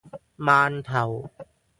[0.39, 1.29] 饅頭